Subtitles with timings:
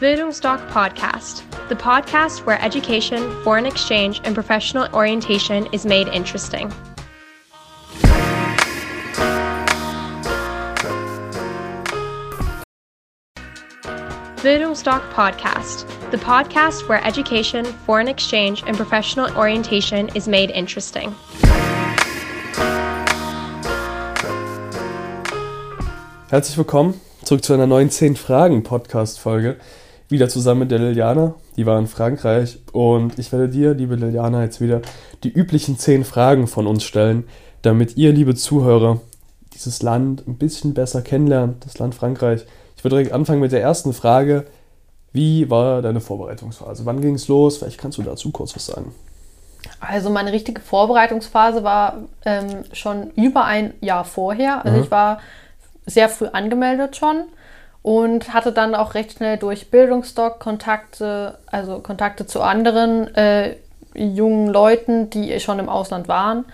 [0.00, 6.72] Bildungsdoc Podcast, the podcast where education, foreign exchange, and professional orientation is made interesting.
[14.36, 21.12] Bildungsdoc Podcast, the podcast where education, foreign exchange, and professional orientation is made interesting.
[26.28, 29.56] Herzlich willkommen zurück zu einer neuen 10 Fragen Podcast Folge.
[30.08, 34.42] Wieder zusammen mit der Liliana, die war in Frankreich und ich werde dir, liebe Liliana,
[34.42, 34.80] jetzt wieder
[35.22, 37.24] die üblichen 10 Fragen von uns stellen,
[37.60, 39.00] damit ihr, liebe Zuhörer,
[39.52, 42.46] dieses Land ein bisschen besser kennenlernt, das Land Frankreich.
[42.76, 44.46] Ich würde direkt anfangen mit der ersten Frage.
[45.12, 46.86] Wie war deine Vorbereitungsphase?
[46.86, 47.58] Wann ging es los?
[47.58, 48.94] Vielleicht kannst du dazu kurz was sagen.
[49.80, 54.64] Also meine richtige Vorbereitungsphase war ähm, schon über ein Jahr vorher.
[54.64, 54.84] Also mhm.
[54.84, 55.18] ich war
[55.86, 57.24] sehr früh angemeldet schon
[57.88, 63.56] und hatte dann auch recht schnell durch Bildungsdoc Kontakte, also Kontakte zu anderen äh,
[63.94, 66.44] jungen Leuten, die schon im Ausland waren.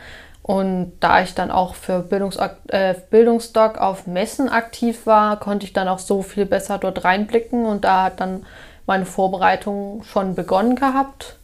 [0.45, 5.73] Und da ich dann auch für Bildungs äh, Bildungsdoc auf Messen aktiv war, konnte ich
[5.73, 8.47] dann auch so viel besser dort reinblicken und da hat dann
[8.87, 11.35] meine Vorbereitung schon begonnen gehabt.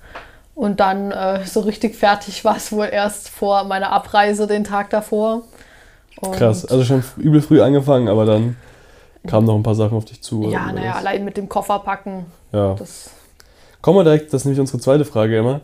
[0.54, 4.90] Und dann äh, so richtig fertig war es wohl erst vor meiner Abreise den Tag
[4.90, 5.42] davor.
[6.20, 8.54] Und Krass, also schon übel früh angefangen, aber dann
[9.26, 10.44] kamen noch ein paar Sachen auf dich zu.
[10.44, 12.26] Ja, naja, allein mit dem Koffer packen.
[12.52, 12.76] Ja.
[13.82, 15.60] Kommen wir direkt, das ist nämlich unsere zweite Frage immer.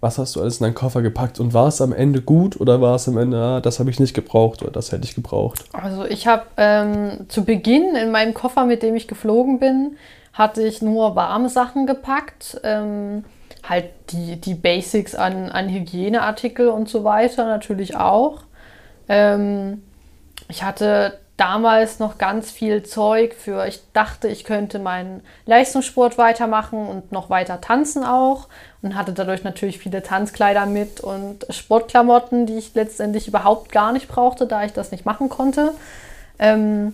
[0.00, 2.80] Was hast du alles in deinen Koffer gepackt und war es am Ende gut oder
[2.80, 5.64] war es am Ende, ah, das habe ich nicht gebraucht oder das hätte ich gebraucht?
[5.72, 9.96] Also ich habe ähm, zu Beginn in meinem Koffer, mit dem ich geflogen bin,
[10.32, 12.60] hatte ich nur warme Sachen gepackt.
[12.62, 13.24] Ähm,
[13.68, 18.42] halt die, die Basics an, an Hygieneartikel und so weiter natürlich auch.
[19.08, 19.82] Ähm,
[20.48, 26.86] ich hatte damals noch ganz viel Zeug für, ich dachte, ich könnte meinen Leistungssport weitermachen
[26.86, 28.48] und noch weiter tanzen auch
[28.82, 34.08] und hatte dadurch natürlich viele Tanzkleider mit und Sportklamotten, die ich letztendlich überhaupt gar nicht
[34.08, 35.74] brauchte, da ich das nicht machen konnte.
[36.40, 36.92] Ähm,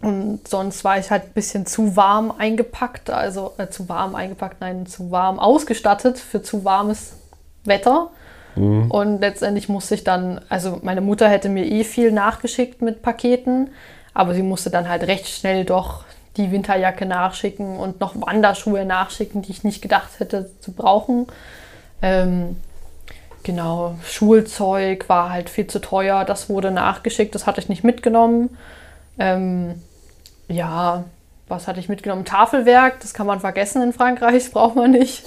[0.00, 4.60] und sonst war ich halt ein bisschen zu warm eingepackt, also äh, zu warm eingepackt,
[4.60, 7.12] nein, zu warm ausgestattet für zu warmes
[7.64, 8.10] Wetter.
[8.56, 8.90] Mhm.
[8.90, 13.70] Und letztendlich musste ich dann, also meine Mutter hätte mir eh viel nachgeschickt mit Paketen,
[14.14, 16.04] aber sie musste dann halt recht schnell doch
[16.36, 21.26] die Winterjacke nachschicken und noch Wanderschuhe nachschicken, die ich nicht gedacht hätte zu brauchen.
[22.00, 22.56] Ähm,
[23.42, 28.56] genau, Schulzeug war halt viel zu teuer, das wurde nachgeschickt, das hatte ich nicht mitgenommen.
[29.18, 29.82] Ähm,
[30.48, 31.04] ja,
[31.48, 32.24] was hatte ich mitgenommen?
[32.24, 35.24] Tafelwerk, das kann man vergessen in Frankreich, braucht man nicht.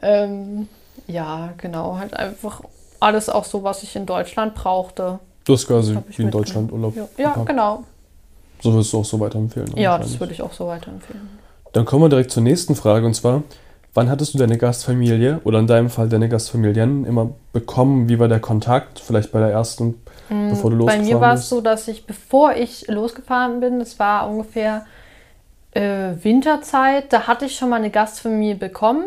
[0.00, 0.68] Ähm,
[1.06, 1.98] ja, genau.
[1.98, 2.62] Halt einfach
[3.00, 5.18] alles auch so, was ich in Deutschland brauchte.
[5.44, 6.96] Das ist quasi wie in Deutschland Urlaub.
[6.96, 7.84] Ja, ja genau.
[8.60, 9.76] So würdest du auch so weiterempfehlen.
[9.76, 11.28] Ja, das würde ich auch so weiterempfehlen.
[11.72, 13.42] Dann kommen wir direkt zur nächsten Frage und zwar,
[13.94, 18.08] wann hattest du deine Gastfamilie oder in deinem Fall deine Gastfamilien immer bekommen?
[18.08, 18.98] Wie war der Kontakt?
[18.98, 21.10] Vielleicht bei der ersten, mhm, bevor du losgefahren bist?
[21.10, 24.86] Bei mir war es so, dass ich, bevor ich losgefahren bin, das war ungefähr
[25.72, 29.04] äh, Winterzeit, da hatte ich schon mal eine Gastfamilie bekommen.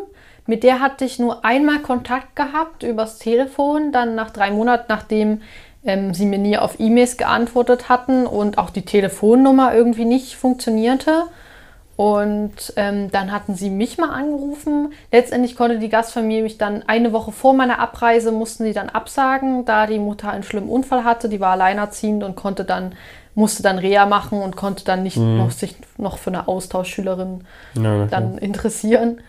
[0.49, 5.41] Mit der hatte ich nur einmal Kontakt gehabt übers Telefon, dann nach drei Monaten, nachdem
[5.85, 11.25] ähm, sie mir nie auf E-Mails geantwortet hatten und auch die Telefonnummer irgendwie nicht funktionierte.
[11.97, 14.91] Und ähm, dann hatten sie mich mal angerufen.
[15.11, 19.65] Letztendlich konnte die Gastfamilie mich dann eine Woche vor meiner Abreise mussten sie dann absagen,
[19.65, 21.29] da die Mutter einen schlimmen Unfall hatte.
[21.29, 22.93] Die war alleinerziehend und konnte dann
[23.35, 25.38] musste dann Reha machen und konnte dann nicht mhm.
[25.38, 27.41] noch sich noch für eine Austauschschülerin
[27.75, 29.21] ja, dann interessieren.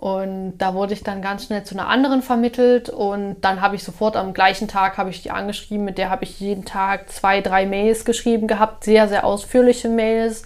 [0.00, 3.84] Und da wurde ich dann ganz schnell zu einer anderen vermittelt und dann habe ich
[3.84, 7.42] sofort am gleichen Tag habe ich die angeschrieben, mit der habe ich jeden Tag zwei,
[7.42, 10.44] drei Mails geschrieben gehabt, sehr, sehr ausführliche Mails.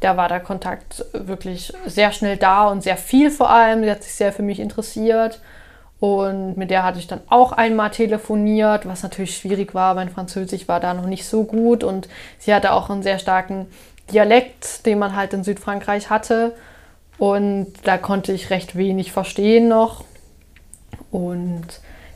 [0.00, 3.84] Da war der Kontakt wirklich sehr schnell da und sehr viel vor allem.
[3.84, 5.42] Sie hat sich sehr für mich interessiert.
[6.00, 9.94] Und mit der hatte ich dann auch einmal telefoniert, was natürlich schwierig war.
[9.94, 12.08] Mein Französisch war da noch nicht so gut und
[12.38, 13.66] sie hatte auch einen sehr starken
[14.10, 16.54] Dialekt, den man halt in Südfrankreich hatte.
[17.18, 20.04] Und da konnte ich recht wenig verstehen noch.
[21.10, 21.66] Und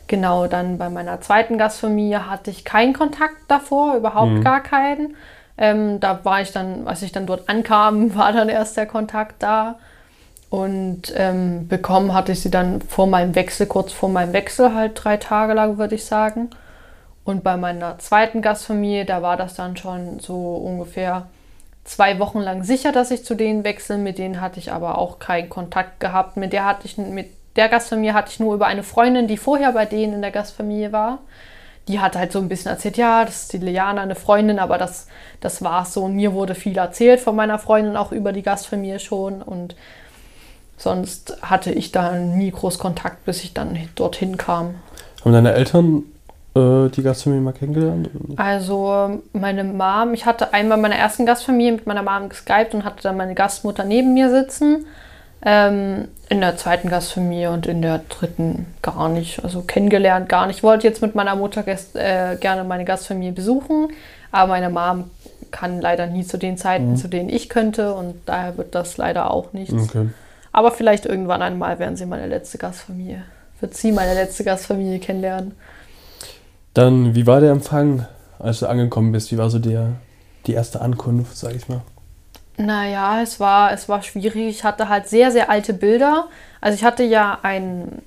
[0.07, 4.43] genau dann bei meiner zweiten Gastfamilie hatte ich keinen Kontakt davor, überhaupt mhm.
[4.43, 5.15] gar keinen.
[5.57, 9.41] Ähm, da war ich dann, als ich dann dort ankam, war dann erst der Kontakt
[9.41, 9.79] da.
[10.49, 15.01] Und ähm, bekommen hatte ich sie dann vor meinem Wechsel, kurz vor meinem Wechsel, halt
[15.01, 16.49] drei Tage lang, würde ich sagen.
[17.23, 21.27] Und bei meiner zweiten Gastfamilie, da war das dann schon so ungefähr
[21.91, 23.97] zwei Wochen lang sicher, dass ich zu denen wechsle.
[23.97, 26.37] Mit denen hatte ich aber auch keinen Kontakt gehabt.
[26.37, 27.27] Mit der hatte ich mit
[27.57, 30.91] der Gastfamilie hatte ich nur über eine Freundin, die vorher bei denen in der Gastfamilie
[30.91, 31.19] war.
[31.87, 34.77] die hat halt so ein bisschen erzählt, ja, das ist die Liana, eine Freundin, aber
[34.77, 35.07] das,
[35.41, 36.03] das war es so.
[36.03, 39.41] Und mir wurde viel erzählt von meiner Freundin, auch über die Gastfamilie schon.
[39.41, 39.75] Und
[40.77, 44.75] sonst hatte ich da nie groß Kontakt, bis ich dann dorthin kam.
[45.25, 46.03] Haben deine Eltern
[46.53, 48.09] die Gastfamilie mal kennengelernt?
[48.35, 53.03] Also meine Mom, ich hatte einmal meine ersten Gastfamilie mit meiner Mom geskypt und hatte
[53.03, 54.85] dann meine Gastmutter neben mir sitzen.
[55.43, 59.43] Ähm, in der zweiten Gastfamilie und in der dritten gar nicht.
[59.43, 60.57] Also kennengelernt gar nicht.
[60.57, 63.89] Ich wollte jetzt mit meiner Mutter gest, äh, gerne meine Gastfamilie besuchen,
[64.31, 65.09] aber meine Mom
[65.51, 66.95] kann leider nie zu den Zeiten, mhm.
[66.95, 69.73] zu denen ich könnte und daher wird das leider auch nichts.
[69.73, 70.09] Okay.
[70.51, 73.23] Aber vielleicht irgendwann einmal werden sie meine letzte Gastfamilie,
[73.59, 75.53] wird sie meine letzte Gastfamilie kennenlernen.
[76.73, 78.05] Dann, wie war der Empfang,
[78.39, 79.31] als du angekommen bist?
[79.31, 79.93] Wie war so der,
[80.47, 81.81] die erste Ankunft, sag ich mal?
[82.57, 84.47] Naja, es war, es war schwierig.
[84.47, 86.27] Ich hatte halt sehr, sehr alte Bilder.
[86.59, 88.01] Also ich hatte ja ein,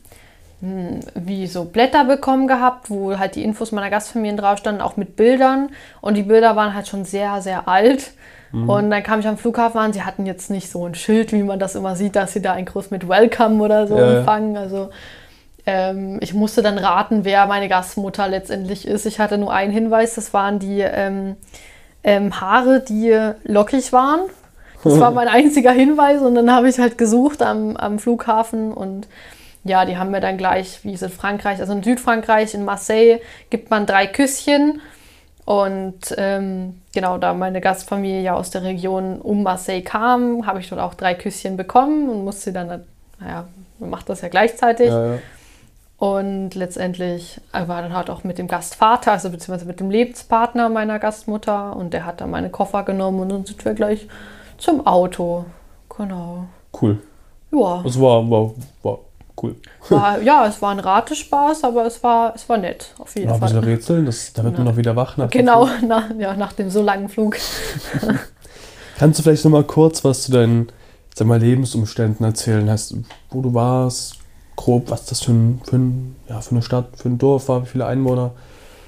[0.60, 4.96] hm, wie so Blätter bekommen gehabt, wo halt die Infos meiner Gastfamilien drauf standen, auch
[4.96, 5.70] mit Bildern.
[6.00, 8.12] Und die Bilder waren halt schon sehr, sehr alt.
[8.52, 8.70] Mhm.
[8.70, 11.42] Und dann kam ich am Flughafen an, sie hatten jetzt nicht so ein Schild, wie
[11.42, 14.56] man das immer sieht, dass sie da ein Groß mit Welcome oder so ja, empfangen.
[14.56, 14.90] Also
[15.66, 19.06] ähm, ich musste dann raten, wer meine Gastmutter letztendlich ist.
[19.06, 21.36] Ich hatte nur einen Hinweis, das waren die ähm,
[22.02, 24.20] ähm, Haare, die lockig waren.
[24.82, 29.08] Das war mein einziger Hinweis und dann habe ich halt gesucht am, am Flughafen und
[29.64, 33.20] ja, die haben mir dann gleich, wie es in Frankreich, also in Südfrankreich, in Marseille,
[33.48, 34.82] gibt man drei Küsschen.
[35.46, 40.68] Und ähm, genau, da meine Gastfamilie ja aus der Region um Marseille kam, habe ich
[40.68, 42.84] dort auch drei Küsschen bekommen und musste dann,
[43.20, 43.46] naja,
[43.78, 44.88] man macht das ja gleichzeitig.
[44.88, 45.18] Ja, ja.
[45.96, 50.98] Und letztendlich war dann halt auch mit dem Gastvater, also beziehungsweise mit dem Lebenspartner meiner
[50.98, 51.76] Gastmutter.
[51.76, 54.08] Und der hat dann meine Koffer genommen und dann sind wir gleich
[54.58, 55.44] zum Auto.
[55.96, 56.46] Genau.
[56.80, 56.98] Cool.
[57.52, 57.82] Ja.
[57.86, 58.50] Es war, war,
[58.82, 58.98] war
[59.42, 59.54] cool.
[59.88, 63.38] War, ja, es war ein Ratespaß, aber es war, es war nett, auf jeden war
[63.38, 63.48] Fall.
[63.48, 65.16] Ein bisschen Rätseln, das, da wird man noch wieder wach.
[65.16, 67.36] Nach genau, nach, ja, nach dem so langen Flug.
[68.98, 70.68] Kannst du vielleicht noch mal kurz was zu deinen
[71.14, 72.68] sag mal, Lebensumständen erzählen?
[72.68, 72.96] Heißt,
[73.30, 74.18] wo du warst,
[74.56, 77.62] grob, was das für, ein, für, ein, ja, für eine Stadt, für ein Dorf war,
[77.62, 78.32] wie viele Einwohner.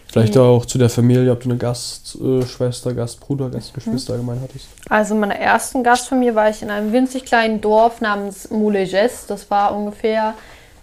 [0.09, 0.41] Vielleicht mhm.
[0.43, 4.21] auch zu der Familie, ob du eine Gastschwester, Gastbruder, Gastgeschwister mhm.
[4.21, 4.69] allgemein hattest.
[4.89, 9.27] Also in meiner ersten Gastfamilie war ich in einem winzig kleinen Dorf namens Mouleges.
[9.27, 10.35] Das war ungefähr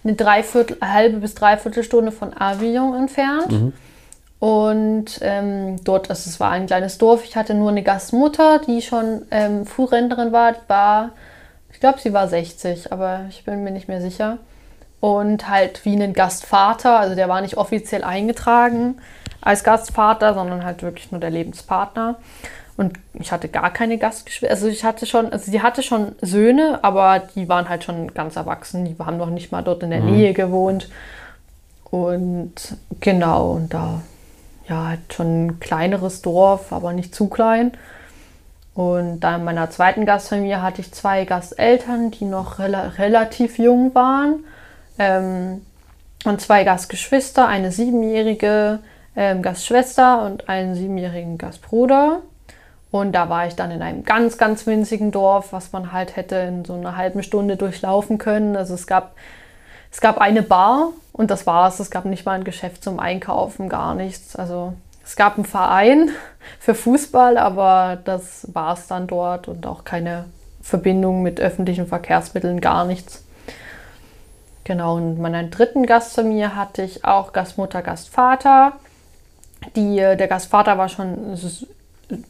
[0.04, 3.50] eine Dreiviertel, halbe bis dreiviertel Stunde von Avignon entfernt.
[3.50, 3.72] Mhm.
[4.40, 7.24] Und ähm, dort, also es war ein kleines Dorf.
[7.24, 10.52] Ich hatte nur eine Gastmutter, die schon ähm, Frührentnerin war.
[10.52, 11.10] Die war,
[11.72, 14.38] ich glaube, sie war 60, aber ich bin mir nicht mehr sicher
[15.04, 18.96] und halt wie einen Gastvater, also der war nicht offiziell eingetragen
[19.42, 22.14] als Gastvater, sondern halt wirklich nur der Lebenspartner.
[22.78, 24.50] Und ich hatte gar keine Gastgeschwister.
[24.50, 28.36] Also ich hatte schon, also sie hatte schon Söhne, aber die waren halt schon ganz
[28.36, 28.86] erwachsen.
[28.86, 30.12] Die haben noch nicht mal dort in der mhm.
[30.12, 30.88] Nähe gewohnt.
[31.90, 32.54] Und
[33.00, 34.00] genau, und da
[34.70, 37.72] ja halt schon ein kleineres Dorf, aber nicht zu klein.
[38.72, 43.94] Und dann in meiner zweiten Gastfamilie hatte ich zwei Gasteltern, die noch rel relativ jung
[43.94, 44.44] waren
[44.98, 45.62] ähm,
[46.24, 48.80] und zwei Gastgeschwister, eine siebenjährige
[49.16, 52.20] ähm, Gastschwester und einen siebenjährigen Gastbruder.
[52.90, 56.36] Und da war ich dann in einem ganz, ganz winzigen Dorf, was man halt hätte
[56.36, 58.56] in so einer halben Stunde durchlaufen können.
[58.56, 59.16] Also es gab,
[59.90, 61.80] es gab eine Bar und das war's.
[61.80, 64.36] Es gab nicht mal ein Geschäft zum Einkaufen, gar nichts.
[64.36, 64.74] Also
[65.04, 66.10] es gab einen Verein
[66.60, 70.26] für Fußball, aber das war es dann dort und auch keine
[70.62, 73.23] Verbindung mit öffentlichen Verkehrsmitteln, gar nichts.
[74.64, 78.72] Genau, und meinen dritten Gast zu mir hatte ich auch Gastmutter, Gastvater.
[79.76, 81.38] Die, äh, der Gastvater war schon,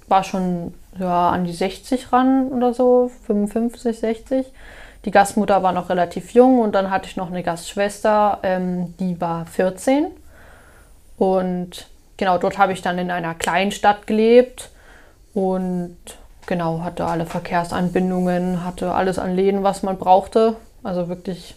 [0.09, 4.47] war schon ja, an die 60 ran oder so, 55, 60.
[5.05, 9.21] Die Gastmutter war noch relativ jung und dann hatte ich noch eine Gastschwester, ähm, die
[9.21, 10.07] war 14.
[11.17, 11.87] Und
[12.17, 14.71] genau, dort habe ich dann in einer kleinen Stadt gelebt
[15.35, 15.97] und
[16.47, 20.57] genau, hatte alle Verkehrsanbindungen, hatte alles an Läden, was man brauchte.
[20.83, 21.55] Also wirklich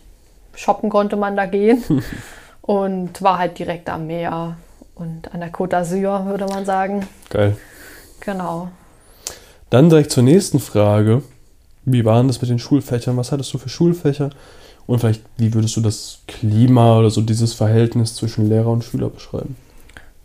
[0.57, 1.83] shoppen konnte man da gehen.
[2.61, 4.57] und war halt direkt am Meer
[4.95, 7.07] und an der Côte d'Azur, würde man sagen.
[7.29, 7.55] Geil.
[8.19, 8.69] Genau.
[9.69, 11.21] Dann direkt zur nächsten Frage.
[11.85, 13.15] Wie waren das mit den Schulfächern?
[13.15, 14.31] Was hattest du für Schulfächer?
[14.85, 19.09] Und vielleicht, wie würdest du das Klima oder so dieses Verhältnis zwischen Lehrer und Schüler
[19.09, 19.55] beschreiben?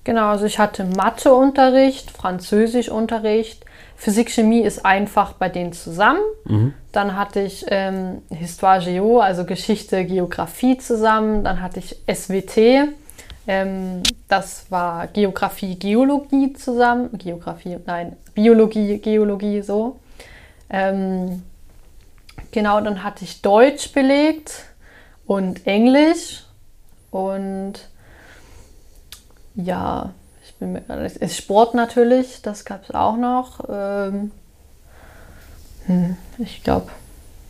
[0.05, 3.65] Genau, also ich hatte Matheunterricht, Französischunterricht,
[3.97, 6.23] Physik, Chemie ist einfach bei denen zusammen.
[6.45, 6.75] Mhm.
[6.91, 11.45] Dann hatte ich ähm, Histoire Geo, also Geschichte, Geografie zusammen.
[11.45, 12.59] Dann hatte ich SWT,
[13.47, 17.11] ähm, das war Geografie, Geologie zusammen.
[17.17, 20.01] Geografie, nein, Biologie, Geologie, so.
[20.69, 21.45] Ähm,
[22.51, 24.65] genau, dann hatte ich Deutsch belegt
[25.27, 26.45] und Englisch
[27.13, 27.75] und
[29.55, 30.11] Ja,
[30.45, 33.61] ich bin mir ist Sport natürlich, das gab es auch noch.
[33.69, 34.33] Ähm,
[35.87, 36.89] hm, ich glaube,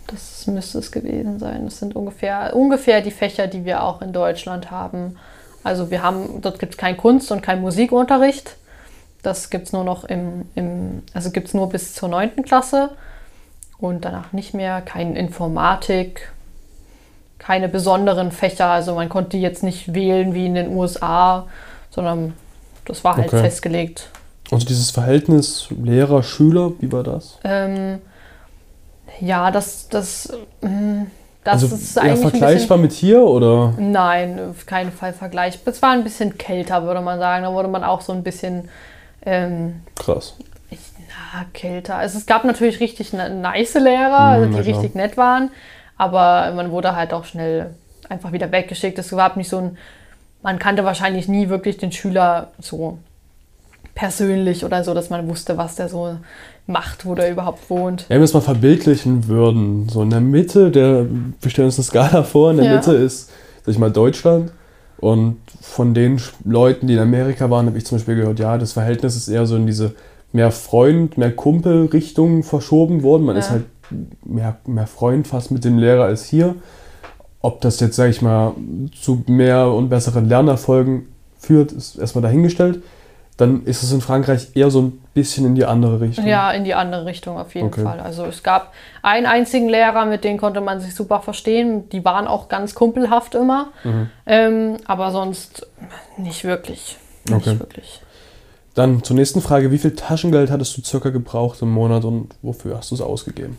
[0.08, 1.64] das müsste es gewesen sein.
[1.64, 5.16] Das sind ungefähr, ungefähr die Fächer, die wir auch in Deutschland haben.
[5.64, 8.56] Also wir haben, dort gibt es keinen Kunst- und keinen Musikunterricht.
[9.22, 12.42] Das gibt es nur noch im, im also gibt es nur bis zur 9.
[12.42, 12.90] Klasse
[13.78, 14.80] und danach nicht mehr.
[14.80, 16.32] Kein Informatik,
[17.38, 18.66] keine besonderen Fächer.
[18.66, 21.46] Also man konnte jetzt nicht wählen wie in den USA,
[21.92, 22.34] sondern
[22.86, 23.42] das war halt okay.
[23.42, 24.08] festgelegt.
[24.50, 27.38] Also dieses Verhältnis Lehrer-Schüler, wie war das?
[27.44, 28.00] Ähm,
[29.20, 31.06] ja, das, das, hm,
[31.44, 32.20] das also ist eigentlich.
[32.20, 33.74] vergleichbar bisschen, mit hier oder?
[33.78, 35.72] Nein, auf keinen Fall vergleichbar.
[35.72, 37.44] Es war ein bisschen kälter, würde man sagen.
[37.44, 38.68] Da wurde man auch so ein bisschen.
[39.24, 40.34] Ähm, Krass.
[40.70, 41.96] Ich, na, kälter.
[41.96, 45.50] Also es gab natürlich richtig nice Lehrer, also die richtig nett waren.
[45.96, 47.74] Aber man wurde halt auch schnell
[48.08, 48.98] einfach wieder weggeschickt.
[48.98, 49.78] Es war nicht so ein.
[50.42, 52.98] Man kannte wahrscheinlich nie wirklich den Schüler so
[53.94, 56.16] persönlich oder so, dass man wusste, was der so
[56.66, 58.06] macht, wo der überhaupt wohnt.
[58.08, 61.06] Wenn wir es mal verbildlichen würden, so in der Mitte, der,
[61.40, 62.76] wir stellen uns eine Skala vor, in der ja.
[62.76, 63.30] Mitte ist,
[63.64, 64.52] sag ich mal, Deutschland.
[64.98, 68.72] Und von den Leuten, die in Amerika waren, habe ich zum Beispiel gehört, ja, das
[68.72, 69.94] Verhältnis ist eher so in diese
[70.32, 73.24] mehr Freund, mehr Kumpel-Richtung verschoben worden.
[73.24, 73.40] Man ja.
[73.40, 73.64] ist halt
[74.24, 76.54] mehr, mehr Freund fast mit dem Lehrer als hier.
[77.42, 78.54] Ob das jetzt, sag ich mal,
[79.00, 81.08] zu mehr und besseren Lernerfolgen
[81.38, 82.82] führt, ist erstmal dahingestellt
[83.36, 86.26] dann ist es in Frankreich eher so ein bisschen in die andere Richtung.
[86.26, 87.82] Ja, in die andere Richtung auf jeden okay.
[87.82, 87.98] Fall.
[88.00, 88.72] Also es gab
[89.02, 91.88] einen einzigen Lehrer, mit dem konnte man sich super verstehen.
[91.90, 93.68] Die waren auch ganz kumpelhaft immer.
[93.84, 94.10] Mhm.
[94.26, 95.66] Ähm, aber sonst
[96.18, 96.98] nicht wirklich.
[97.24, 97.58] Nicht okay.
[97.58, 98.00] wirklich.
[98.74, 99.70] Dann zur nächsten Frage.
[99.70, 103.58] Wie viel Taschengeld hattest du circa gebraucht im Monat und wofür hast du es ausgegeben?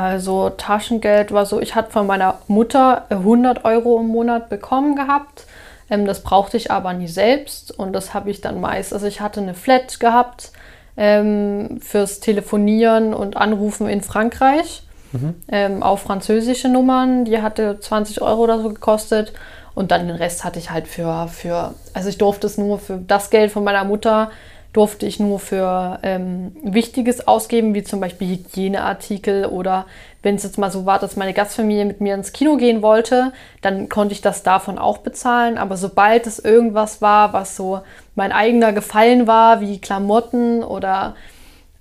[0.00, 5.44] Also Taschengeld war so, ich hatte von meiner Mutter 100 Euro im Monat bekommen gehabt.
[5.90, 8.94] Ähm, das brauchte ich aber nie selbst und das habe ich dann meist.
[8.94, 10.52] Also ich hatte eine Flat gehabt
[10.96, 15.34] ähm, fürs Telefonieren und Anrufen in Frankreich mhm.
[15.48, 17.26] ähm, auf französische Nummern.
[17.26, 19.34] Die hatte 20 Euro oder so gekostet.
[19.74, 22.96] Und dann den Rest hatte ich halt für, für also ich durfte es nur für
[22.96, 24.30] das Geld von meiner Mutter
[24.72, 29.86] durfte ich nur für ähm, Wichtiges ausgeben, wie zum Beispiel Hygieneartikel oder
[30.22, 33.32] wenn es jetzt mal so war, dass meine Gastfamilie mit mir ins Kino gehen wollte,
[33.62, 35.58] dann konnte ich das davon auch bezahlen.
[35.58, 37.80] Aber sobald es irgendwas war, was so
[38.14, 41.16] mein eigener Gefallen war, wie Klamotten oder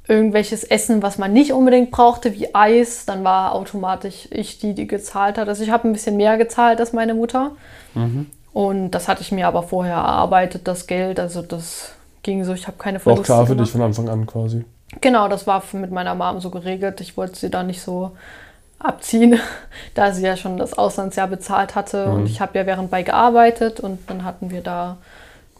[0.07, 4.87] irgendwelches Essen, was man nicht unbedingt brauchte, wie Eis, dann war automatisch ich die, die
[4.87, 5.47] gezahlt hat.
[5.47, 7.51] Also ich habe ein bisschen mehr gezahlt als meine Mutter.
[7.93, 8.25] Mhm.
[8.51, 11.19] Und das hatte ich mir aber vorher erarbeitet, das Geld.
[11.19, 11.93] Also das
[12.23, 13.67] ging so, ich habe keine Verluste Auch klar für gemacht.
[13.67, 14.65] dich von Anfang an quasi.
[15.01, 16.99] Genau, das war mit meiner Mom so geregelt.
[17.01, 18.11] Ich wollte sie da nicht so
[18.79, 19.39] abziehen,
[19.93, 22.07] da sie ja schon das Auslandsjahr bezahlt hatte.
[22.07, 22.13] Mhm.
[22.13, 24.97] Und ich habe ja währendbei gearbeitet und dann hatten wir da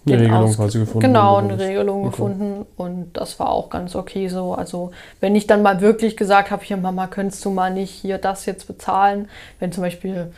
[0.06, 1.00] eine Regelung Aus quasi gefunden.
[1.02, 2.10] Genau, eine Regelung okay.
[2.10, 4.54] gefunden und das war auch ganz okay so.
[4.54, 8.18] Also wenn ich dann mal wirklich gesagt habe, hier Mama, könntest du mal nicht hier
[8.18, 9.28] das jetzt bezahlen,
[9.60, 10.32] wenn zum Beispiel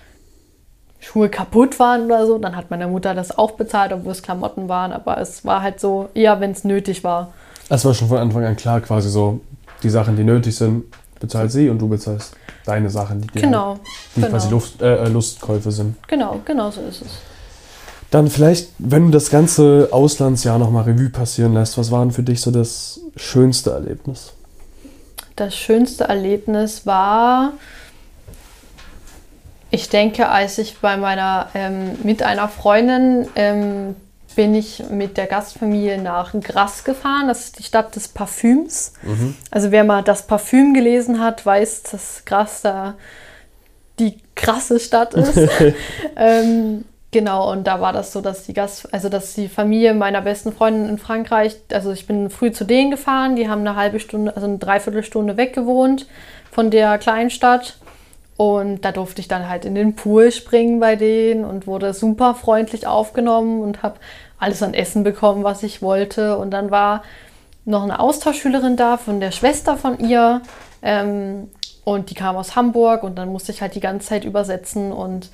[1.02, 4.70] Schuhe kaputt waren oder so, dann hat meine Mutter das auch bezahlt, obwohl es Klamotten
[4.70, 4.94] waren.
[4.94, 7.34] Aber es war halt so eher, wenn es nötig war.
[7.70, 9.42] Es war schon von Anfang an klar, quasi so,
[9.82, 10.86] die Sachen, die nötig sind,
[11.20, 13.80] bezahlt sie und du bezahlst deine Sachen, die, genau, halt,
[14.16, 14.32] die genau.
[14.32, 15.96] quasi Luft, äh, Lustkäufe sind.
[16.08, 17.12] Genau, genau so ist es.
[18.12, 22.24] Dann vielleicht, wenn du das ganze Auslandsjahr nochmal Revue passieren lässt, was war denn für
[22.24, 24.34] dich so das schönste Erlebnis?
[25.36, 27.54] Das schönste Erlebnis war,
[29.72, 33.96] ich denke, als ich bei meiner, ähm, mit einer Freundin ähm,
[34.36, 37.28] bin ich mit der Gastfamilie nach Grasse gefahren.
[37.28, 38.94] Das ist die Stadt des Parfüms.
[39.02, 39.36] Mhm.
[39.50, 42.94] Also wer mal das Parfüm gelesen hat, weiß, dass Grasse da
[44.00, 45.38] die krasse Stadt ist.
[46.16, 50.22] ähm, genau, und da war das so, dass die Gast, also dass die Familie meiner
[50.22, 54.00] besten Freundin in Frankreich, also ich bin früh zu denen gefahren, die haben eine halbe
[54.00, 56.08] Stunde, also eine Dreiviertelstunde weg gewohnt
[56.52, 57.78] von der Kleinstadt.
[58.38, 62.34] Und da durfte ich dann halt in den Pool springen bei denen und wurde super
[62.34, 64.00] freundlich aufgenommen und habe
[64.40, 66.38] alles an Essen bekommen, was ich wollte.
[66.38, 67.04] Und dann war
[67.66, 70.42] noch eine Austauschschülerin da von der Schwester von ihr.
[70.82, 71.50] Ähm,
[71.84, 74.92] und die kam aus Hamburg und dann musste ich halt die ganze Zeit übersetzen.
[74.92, 75.30] Und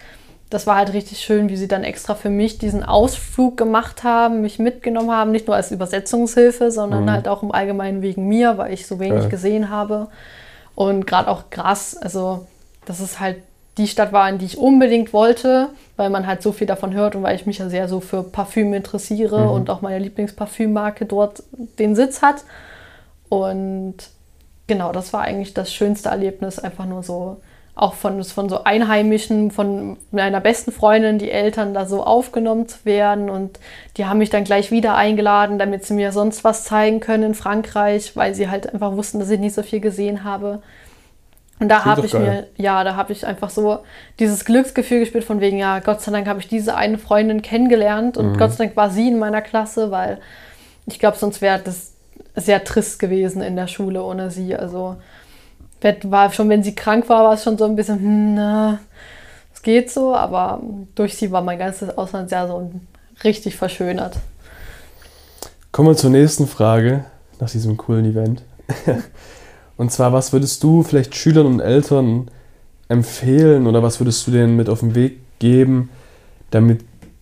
[0.49, 4.41] das war halt richtig schön, wie sie dann extra für mich diesen Ausflug gemacht haben,
[4.41, 5.31] mich mitgenommen haben.
[5.31, 7.11] Nicht nur als Übersetzungshilfe, sondern mhm.
[7.11, 9.29] halt auch im Allgemeinen wegen mir, weil ich so wenig ja.
[9.29, 10.07] gesehen habe.
[10.75, 12.45] Und gerade auch Gras, also
[12.89, 13.37] dass es halt
[13.77, 17.15] die Stadt war, in die ich unbedingt wollte, weil man halt so viel davon hört
[17.15, 19.51] und weil ich mich ja sehr so für Parfüm interessiere mhm.
[19.51, 21.43] und auch meine Lieblingsparfümmarke dort
[21.77, 22.43] den Sitz hat.
[23.29, 23.95] Und
[24.65, 27.37] genau, das war eigentlich das schönste Erlebnis, einfach nur so
[27.77, 32.85] auch von, von so Einheimischen, von meiner besten Freundin, die Eltern da so aufgenommen zu
[32.85, 33.29] werden.
[33.29, 33.59] Und
[33.97, 37.35] die haben mich dann gleich wieder eingeladen, damit sie mir sonst was zeigen können in
[37.35, 40.63] Frankreich, weil sie halt einfach wussten, dass ich nicht so viel gesehen habe.
[41.59, 42.21] Und da habe ich geil.
[42.21, 43.79] mir, ja, da habe ich einfach so
[44.19, 48.15] dieses Glücksgefühl gespürt von wegen, ja, Gott sei Dank habe ich diese eine Freundin kennengelernt
[48.17, 48.37] und mhm.
[48.37, 50.19] Gott sei Dank war sie in meiner Klasse, weil
[50.85, 51.93] ich glaube, sonst wäre das
[52.35, 54.55] sehr trist gewesen in der Schule ohne sie.
[54.55, 54.97] Also
[56.03, 58.79] war schon, wenn sie krank war, war es schon so ein bisschen, hm, na,
[59.53, 60.61] es geht so, aber
[60.95, 62.71] durch sie war mein ganzes Auslandsjahr so
[63.23, 64.17] richtig verschönert.
[65.71, 67.05] Kommen wir zur nächsten Frage
[67.39, 68.43] nach diesem coolen Event.
[69.77, 72.29] und zwar, was würdest du vielleicht Schülern und Eltern
[72.89, 75.89] empfehlen oder was würdest du denen mit auf den Weg geben,
[76.51, 76.81] damit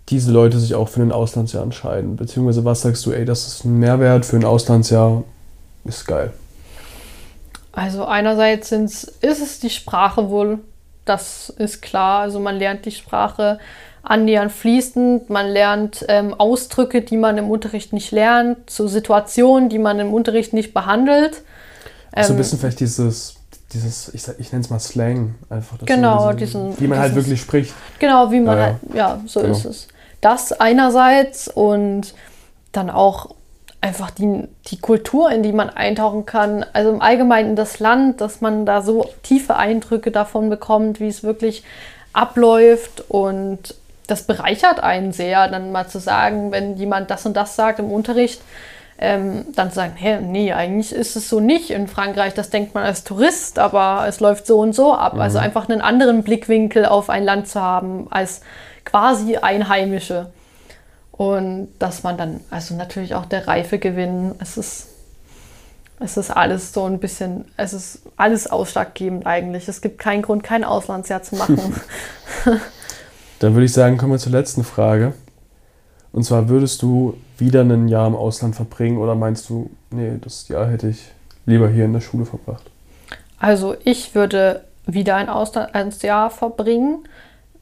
[0.09, 2.15] diese Leute sich auch für ein Auslandsjahr entscheiden?
[2.15, 5.23] Beziehungsweise was sagst du, ey, das ist ein Mehrwert für ein Auslandsjahr,
[5.83, 6.31] ist geil.
[7.71, 10.59] Also einerseits ist es die Sprache wohl,
[11.03, 12.21] das ist klar.
[12.21, 13.59] Also man lernt die Sprache
[14.01, 19.79] annähernd fließend, man lernt ähm, Ausdrücke, die man im Unterricht nicht lernt, zu Situationen, die
[19.79, 21.43] man im Unterricht nicht behandelt.
[22.15, 23.35] Ähm, so ein bisschen vielleicht dieses,
[23.73, 25.77] dieses ich, ich nenne es mal Slang, einfach.
[25.85, 27.73] genau, diese, diesen, wie man halt wirklich spricht.
[27.99, 29.53] Genau, wie man ja, halt, ja so genau.
[29.53, 29.87] ist es.
[30.21, 32.13] Das einerseits und
[32.71, 33.35] dann auch
[33.81, 36.65] einfach die, die Kultur, in die man eintauchen kann.
[36.73, 41.23] Also im Allgemeinen das Land, dass man da so tiefe Eindrücke davon bekommt, wie es
[41.23, 41.63] wirklich
[42.11, 43.75] abläuft und
[44.07, 47.91] das bereichert einen sehr, dann mal zu sagen, wenn jemand das und das sagt im
[47.91, 48.41] Unterricht,
[48.97, 52.73] ähm, dann zu sagen, hey, nee, eigentlich ist es so nicht in Frankreich, das denkt
[52.73, 55.15] man als Tourist, aber es läuft so und so ab.
[55.15, 55.21] Mhm.
[55.21, 58.41] Also einfach einen anderen Blickwinkel auf ein Land zu haben als
[58.85, 60.27] quasi Einheimische.
[61.11, 64.87] Und dass man dann, also natürlich auch der Reife gewinnen, es ist,
[65.99, 69.67] es ist alles so ein bisschen, es ist alles ausschlaggebend eigentlich.
[69.67, 71.75] Es gibt keinen Grund, kein Auslandsjahr zu machen.
[73.39, 75.13] dann würde ich sagen, kommen wir zur letzten Frage.
[76.11, 80.47] Und zwar würdest du wieder ein Jahr im Ausland verbringen oder meinst du, nee, das
[80.47, 81.11] Jahr hätte ich
[81.45, 82.63] lieber hier in der Schule verbracht?
[83.39, 87.07] Also ich würde wieder ein Auslandsjahr verbringen.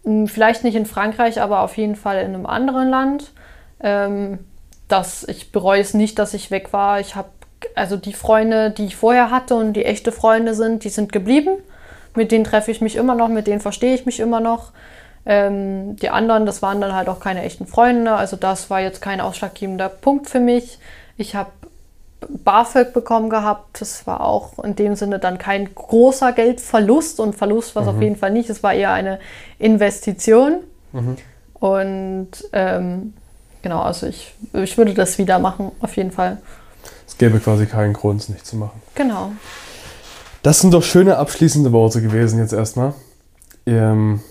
[0.03, 3.31] Hm, vielleicht nicht in Frankreich, aber auf jeden Fall in einem anderen Land.
[3.79, 4.39] Ähm,
[4.87, 6.99] dass ich bereue es nicht, dass ich weg war.
[6.99, 7.29] Ich habe
[7.75, 11.57] also die Freunde, die ich vorher hatte und die echte Freunde sind, die sind geblieben.
[12.15, 14.71] Mit denen treffe ich mich immer noch, mit denen verstehe ich mich immer noch.
[15.25, 18.13] Ähm, die anderen, das waren dann halt auch keine echten Freunde.
[18.13, 20.79] Also das war jetzt kein ausschlaggebender Punkt für mich.
[21.17, 21.51] Ich habe
[22.43, 23.81] BAföG bekommen gehabt.
[23.81, 27.95] Das war auch in dem Sinne dann kein großer Geldverlust und Verlust war es mhm.
[27.95, 28.49] auf jeden Fall nicht.
[28.49, 29.19] Es war eher eine
[29.59, 30.59] Investition.
[30.91, 31.17] Mhm.
[31.53, 33.13] Und ähm,
[33.61, 36.37] genau, also ich, ich würde das wieder machen, auf jeden Fall.
[37.07, 38.81] Es gäbe quasi keinen Grund, es nicht zu machen.
[38.95, 39.31] Genau.
[40.41, 42.93] Das sind doch schöne abschließende Worte gewesen jetzt erstmal.
[43.65, 44.21] Ähm,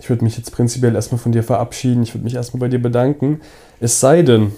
[0.00, 2.02] ich würde mich jetzt prinzipiell erstmal von dir verabschieden.
[2.02, 3.40] Ich würde mich erstmal bei dir bedanken.
[3.80, 4.52] Es sei denn,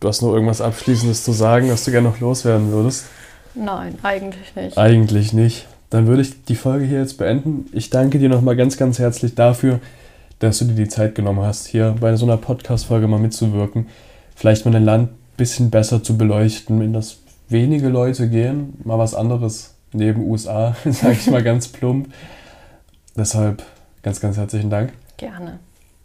[0.00, 3.06] du hast noch irgendwas Abschließendes zu sagen, was du gerne noch loswerden würdest.
[3.54, 4.76] Nein, eigentlich nicht.
[4.76, 5.66] Eigentlich nicht.
[5.90, 7.66] Dann würde ich die Folge hier jetzt beenden.
[7.72, 9.80] Ich danke dir nochmal ganz, ganz herzlich dafür,
[10.40, 13.86] dass du dir die Zeit genommen hast, hier bei so einer Podcast-Folge mal mitzuwirken.
[14.34, 18.74] Vielleicht mal ein Land ein bisschen besser zu beleuchten, in das wenige Leute gehen.
[18.84, 22.12] Mal was anderes neben USA, sage ich mal ganz plump.
[23.16, 23.62] Deshalb
[24.08, 24.94] ganz, ganz herzlichen Dank.
[25.18, 25.58] Gerne.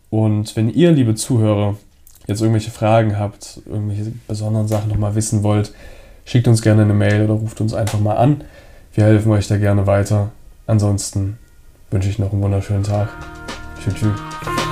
[0.09, 1.77] Und wenn ihr, liebe Zuhörer,
[2.27, 5.73] jetzt irgendwelche Fragen habt, irgendwelche besonderen Sachen nochmal wissen wollt,
[6.25, 8.43] schickt uns gerne eine Mail oder ruft uns einfach mal an.
[8.93, 10.31] Wir helfen euch da gerne weiter.
[10.67, 11.37] Ansonsten
[11.91, 13.07] wünsche ich noch einen wunderschönen Tag.
[13.81, 13.93] Tschüss.
[13.93, 14.62] tschüss.